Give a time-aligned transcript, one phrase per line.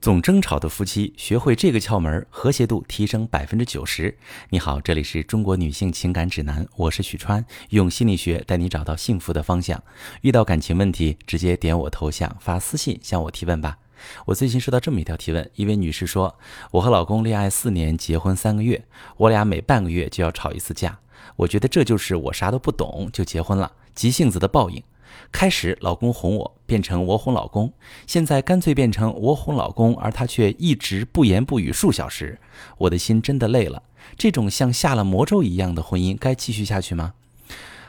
[0.00, 4.16] 总争吵的夫妻学会这个窍门，和谐度提升百分之九十。
[4.48, 9.84] 你好，这里是中国女性情感指南，我是许川，用心理学带你找到幸福的方向。
[10.22, 13.76] 遇到感情问题，直接点我头像发私信向我提问吧。
[14.24, 16.38] 我最近收到这么一条提问，一位女士说
[16.72, 18.82] ：“我和老公恋爱四年，结婚三个月，
[19.18, 20.98] 我俩每半个月就要吵一次架。
[21.36, 24.82] 我觉得这就是我啥都不懂就结婚了，急性子的报应。”
[25.32, 27.72] 开始老公哄我，变成我哄老公，
[28.06, 32.38] 现在干脆变成我哄老公，而他却一直不言不语数小时，
[32.78, 33.82] 我的心真的累了。
[34.16, 37.14] 这种像下了魔咒一样的婚姻，该继续下去吗？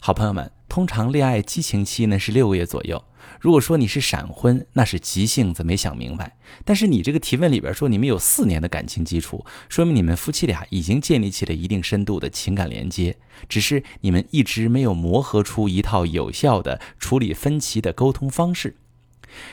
[0.00, 3.02] 好朋友们，通常恋爱激情期呢是六个月左右。
[3.40, 6.36] 如果说你是闪婚，那是急性子没想明白。
[6.64, 13.16] 但是你这个提问里边说你们有四年的感情基础，说明你们夫妻俩已经建立起了一定深度的情感连接，
[13.48, 18.76] 只是你们一直没有磨合出一套有效的处理分歧的沟通方式。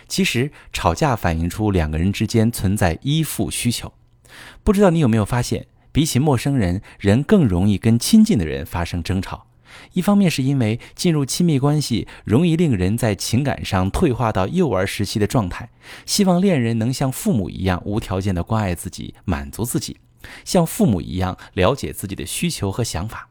[0.08, 3.94] 其实吵架反映出两个人之间存在依附需求。
[4.64, 9.48] 不知道你有没有发现，比起陌生人，人更容易跟亲近的人发生争吵。
[9.94, 15.70] 一方面是因为进入亲密关系容易令人在情感上退化到幼儿时期的状态，
[16.06, 19.98] 希望恋人能像父母一样无条件的关爱自己、满足自己，
[20.44, 23.30] 像父母一样了解自己的需求和想法。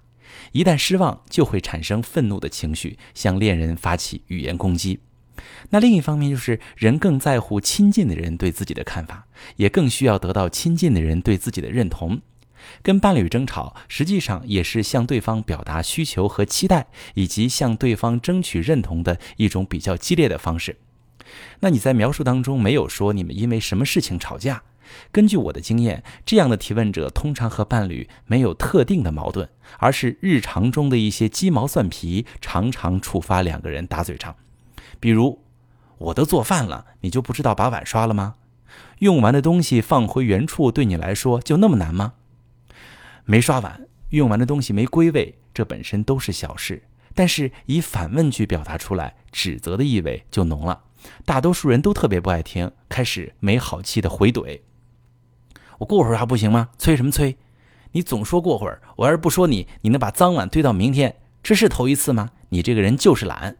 [0.52, 5.00] 一旦失望，就会产生愤怒的情绪，向恋人发起语言攻击。
[5.70, 12.20] 那另一方面就是人更在乎亲近的人对自己的看法，也更需要得到亲近的人对自己的认同。
[12.82, 20.76] 跟伴侣争吵，实际上也是向对方表达需求和期待，以及向对方争取认同的一种比较激烈的方式。
[21.60, 24.62] 那你在描述当中没有说你们因为什么事情吵架？
[25.10, 34.36] 根据我的经验，这样的提问者通常和伴侣没有特定的矛盾，而是日常中的一些鸡毛蒜皮，常常触发两个人打嘴仗。
[35.00, 35.40] 比如，
[35.98, 38.34] 我都做饭了，你就不知道把碗刷了吗？
[38.98, 42.12] 用完的东西放回原处，对你来说就那么难吗？
[43.24, 46.82] 没刷碗，用完的东西没归位，这本身都是小事，
[47.14, 50.82] 但是以反问句表达出来，指责的意味就浓了。
[51.24, 54.60] 大多数人都特别不爱听，开始没好气的回怼
[55.78, 56.68] ：“我过会儿还不行吗？
[56.78, 57.36] 催什么催？
[57.92, 61.16] 你总说过会儿，我要是不说你，你能把脏碗堆到明天？
[61.42, 62.30] 这是头一次吗？
[62.50, 63.56] 你这个人就是懒。”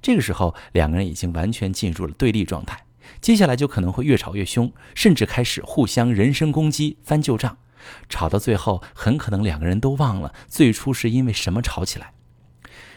[0.00, 2.84] 这个时候，两个人已经完全进入了对立状态，
[3.20, 7.58] 接下来就可能会越吵越凶，甚至开始互相人身攻击，翻旧账。
[8.08, 12.12] 吵到最后，很可能两个人都忘了最初是因为什么吵起来。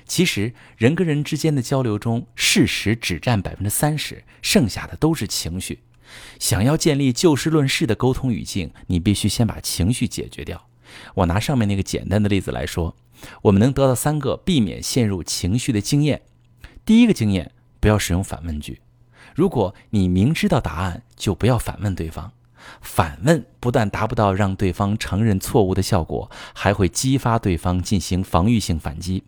[0.06, 5.84] 其实人跟人之间的交流中，事实只占百分之三十，剩下的都是情绪。
[6.40, 10.68] 想要建立就事论事的沟通语境，你必须先把情绪解决掉。
[11.16, 12.98] 我拿上面那个简单的例子来说，
[13.44, 16.24] 我们能得到三个避免陷入情绪的经验。
[16.84, 18.82] 第一个经验，不要使用反问句。
[19.34, 22.34] 如果你明知道答案，就不要反问对方。
[22.82, 29.24] 反问不但达不到让对方承认错误的效果，还会激发对方进行防御性反击。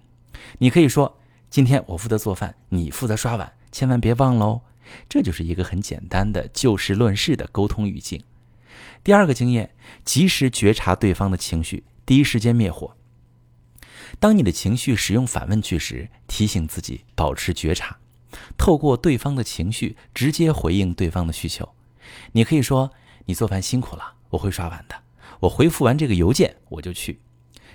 [0.59, 4.61] 你可以说：“今天我负责做饭，你负责刷碗，千万别忘喽。”
[5.07, 8.23] 这就是一个很简单的就事论事的沟通语境。
[9.03, 9.73] 第二个经验，
[10.03, 12.95] 及时觉察对方的情绪，第一时间灭火。
[14.19, 17.97] 当你的情绪使用反问句时，提醒自己保持觉察，
[18.57, 21.69] 透过对方的情绪直接回应对方的需求。
[22.33, 22.91] 你可以说。
[23.25, 24.95] 你做饭辛苦了，我会刷碗的。
[25.39, 27.19] 我回复完这个邮件，我就去。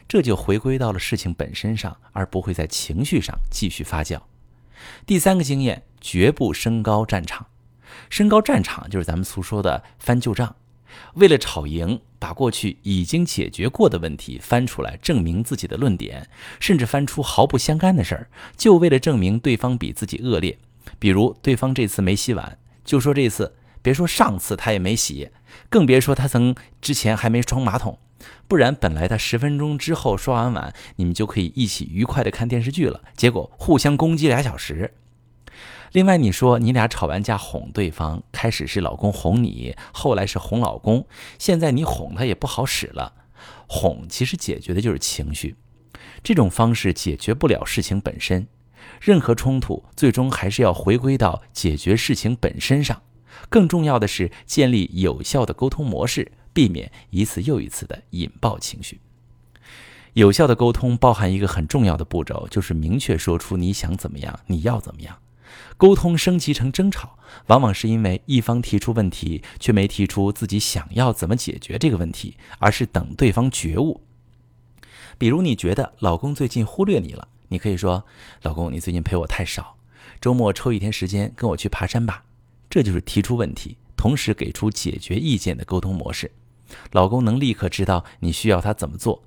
[0.06, 4.18] 这就回归到了事情本身上，而不会在情绪上继续发酵。
[5.04, 7.46] 第三个经验，绝不升高战场。
[8.08, 10.56] 升高战场就是咱们俗说的翻旧账。
[11.14, 20.58] 为了吵赢，把过去已经解决过的问题翻出来，证明自己的论点，甚至翻出毫不相干的事儿，就为了证明对方比自己恶劣。
[20.98, 23.54] 比如对方这次没洗碗，就说这次。
[23.88, 25.30] 别说上次他也没洗，
[25.70, 27.98] 更别说他曾之前还没冲马桶，
[28.46, 33.00] 不然本来他十分钟之后刷完碗，你们就可以一起愉快的看电视剧了。
[33.16, 34.92] 结果互相攻击俩小时。
[35.92, 41.06] 另外你说你俩吵完架哄对方，开始是老公哄你，后来是哄老公，
[41.38, 43.14] 现在你哄他也不好使了。
[43.66, 45.56] 哄其实解决的就是情绪，
[46.22, 48.46] 这种方式解决不了事情本身。
[49.00, 53.00] 任何冲突最终还是要回归到解决事情本身上。
[53.48, 59.00] 更重要的是建立有效的沟通模式，避免一次又一次的引爆情绪。
[60.14, 65.18] 有效的沟通包含一个很重要的步骤，就是明确说出你想怎么样，你要怎么样。
[65.76, 74.02] 沟通升级成争吵，往往是因为一方提出问题，却没提出自己想要怎么解决这个问题，而是等对方觉悟。
[75.16, 78.04] 比如你觉得老公最近忽略你了，你可以说
[78.42, 79.76] ：“老公，你最近陪我太少，
[80.20, 82.24] 周末抽一天时间跟我去爬山吧。”
[82.70, 86.30] 这就是提出问题，同时给出解决意见的沟通模式。
[86.92, 89.22] 老公能立刻知道你需要他怎么做。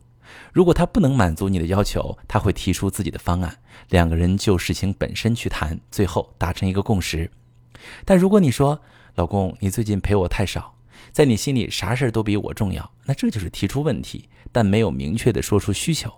[0.54, 3.58] 如果他不能满足你的要求，他会提出自己的方案，
[3.90, 7.30] 两个人就事情本身去谈，最后达成一个共识。
[8.06, 8.80] 但如果你说，
[9.16, 10.78] 老公，你最近陪我太少，
[11.12, 16.14] 在你心里啥事儿都比我重要，那这就是提出问题，但没有明确的说出需求。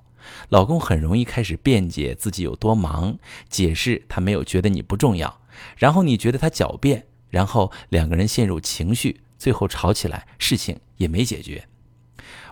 [0.49, 3.17] 老公很容易开始辩解自己有多忙，
[3.49, 5.41] 解释他没有觉得你不重要，
[5.75, 11.67] 然后你觉得他狡辩，然后两个人陷入情绪，最后吵起来，事情也没解决。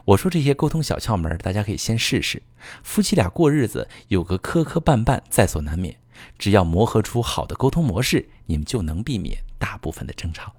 [0.06, 2.42] 我说这些沟通小窍门，大家可以先试试。
[2.82, 5.96] 夫妻俩过日子有个磕磕绊绊在所难免，
[6.40, 10.56] 只要磨合出好的沟通模式，你们就能避免大部分的争吵。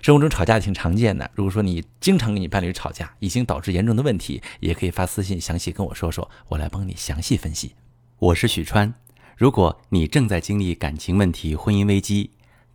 [0.00, 7.74] 生活中吵架挺常见的，如果说你经常跟你伴侣吵架，已经导致严重的问题，也可以发私信详细跟我说说，我来帮你详细分析。
[8.18, 8.94] 我是许川，
[9.36, 12.30] 如果你正在经历感情问题、婚姻危机，